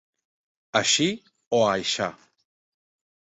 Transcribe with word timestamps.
Així 0.79 1.05
o 1.59 1.61
aixà. 1.67 2.09